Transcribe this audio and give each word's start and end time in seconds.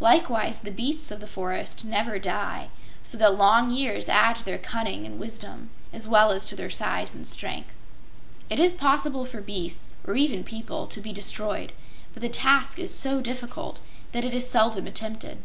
Likewise 0.00 0.58
the 0.58 0.72
beasts 0.72 1.12
of 1.12 1.20
the 1.20 1.28
forests 1.28 1.84
never 1.84 2.18
die, 2.18 2.70
so 3.04 3.16
that 3.16 3.36
long 3.38 3.70
years 3.70 4.08
add 4.08 4.34
to 4.34 4.44
their 4.44 4.58
cunning 4.58 5.06
and 5.06 5.16
wisdom, 5.20 5.70
as 5.92 6.08
well 6.08 6.32
as 6.32 6.44
to 6.44 6.56
their 6.56 6.70
size 6.70 7.14
and 7.14 7.24
strength. 7.24 7.72
It 8.48 8.58
is 8.58 8.72
possible 8.74 9.24
for 9.24 9.40
beasts 9.40 9.94
or 10.04 10.16
even 10.16 10.42
people 10.42 10.88
to 10.88 11.00
be 11.00 11.12
destroyed, 11.12 11.72
but 12.12 12.20
the 12.20 12.28
task 12.28 12.80
is 12.80 12.92
so 12.92 13.20
difficult 13.20 13.78
that 14.10 14.24
it 14.24 14.34
is 14.34 14.50
seldom 14.50 14.88
attempted. 14.88 15.38